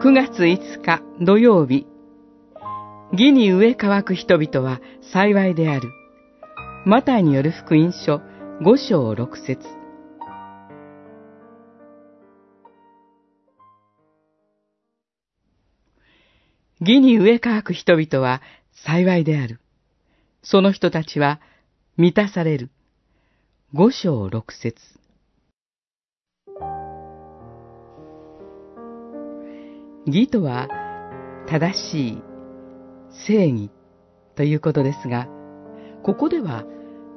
[0.00, 1.84] 9月5日土曜日
[3.10, 4.80] 義に植え乾く人々は
[5.12, 5.90] 幸いである。
[6.86, 8.20] マタイによる福音書
[8.60, 9.66] 5章6節
[16.78, 18.40] 義に植え乾く人々は
[18.86, 19.58] 幸いである。
[20.44, 21.40] その人たちは
[21.96, 22.70] 満たされる。
[23.74, 24.80] 5章6節
[30.08, 30.68] 義とは
[31.48, 32.22] 正しい、
[33.26, 33.70] 正義
[34.36, 35.28] ということですが、
[36.02, 36.64] ここでは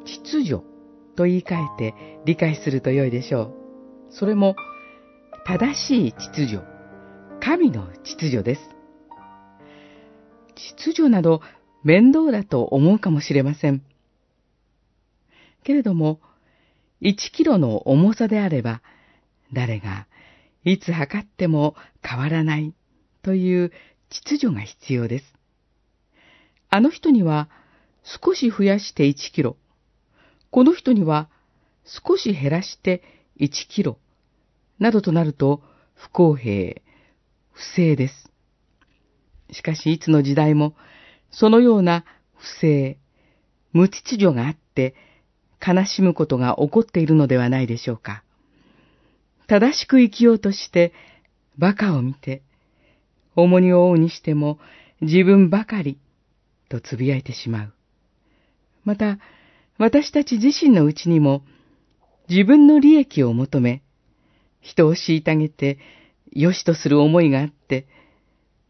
[0.05, 0.63] 秩序
[1.15, 3.53] と言い換えて理解すると良いでしょう。
[4.09, 4.55] それも
[5.45, 6.63] 正しい秩序、
[7.39, 8.61] 神の秩序です。
[10.77, 11.41] 秩序など
[11.83, 13.83] 面倒だと思うかもしれません。
[15.63, 16.19] けれども、
[17.01, 18.81] 1キロの重さであれば、
[19.53, 20.07] 誰が
[20.63, 22.73] いつ測っても変わらない
[23.21, 23.71] という
[24.09, 25.25] 秩序が必要です。
[26.69, 27.49] あの人には
[28.03, 29.57] 少し増やして1キロ、
[30.49, 31.29] この人には
[31.85, 33.03] 少し減らして
[33.39, 33.97] 1キロ、
[34.79, 35.61] などとなると
[35.95, 36.81] 不公平、
[37.51, 38.31] 不正です。
[39.51, 40.75] しかしいつの時代も
[41.29, 42.05] そのような
[42.35, 42.97] 不正、
[43.73, 44.95] 無秩序があって
[45.65, 48.23] 悲しむことが起こっているのではないでしょうか。
[49.47, 50.93] 正しく生きようとして
[51.57, 52.41] 馬鹿を見て、
[53.35, 54.59] 重荷を負うにしても
[55.01, 55.97] 自分ばかり
[56.69, 57.73] と呟いてしまう。
[58.83, 59.19] また、
[59.77, 61.43] 私たち自身のうちにも
[62.29, 63.81] 自分の利益を求め、
[64.61, 65.79] 人を虐げて
[66.31, 67.87] 良しとする思いがあって、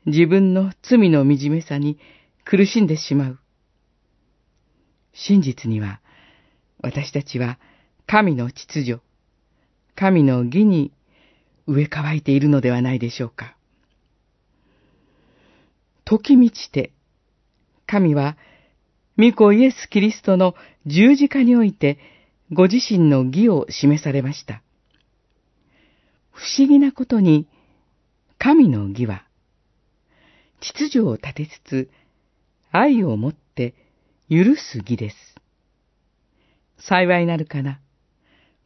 [0.06, 2.00] 自分の罪の惨めさに
[2.44, 3.40] 苦しんでしまう。
[5.14, 6.02] 真実には、
[6.80, 7.60] 私たちは
[8.08, 9.02] 神の秩序、
[9.96, 10.92] 神の義に
[11.68, 13.56] 植え替えているのではないでしょうか。
[16.12, 16.92] 時満ちて、
[17.88, 18.36] 神は、
[19.18, 20.56] 御子イエス・キリストの
[20.86, 22.00] 十字架において、
[22.52, 24.62] ご自身の義を示されました。
[26.32, 27.48] 不思議なことに、
[28.38, 29.24] 神の義は、
[30.60, 31.90] 秩序を立てつつ、
[32.72, 33.74] 愛をもって
[34.30, 35.16] 許す義です。
[36.78, 37.80] 幸いなるかな。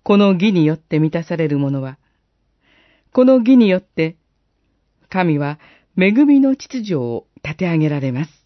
[0.01, 1.99] この義によって満たされる者は、
[3.13, 4.15] この義によって、
[5.09, 5.59] 神は
[5.97, 8.44] 恵みの秩序を立て上げられます。